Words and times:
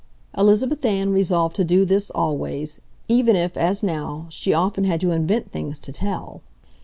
Elizabeth 0.35 0.83
Ann 0.83 1.11
resolved 1.11 1.55
to 1.55 1.63
do 1.63 1.85
this 1.85 2.09
always, 2.09 2.79
even 3.07 3.35
if, 3.35 3.55
as 3.55 3.83
now, 3.83 4.25
she 4.29 4.51
often 4.51 4.85
had 4.85 4.99
to 5.01 5.11
invent 5.11 5.51
things 5.51 5.77
to 5.77 5.91
tell. 5.91 6.41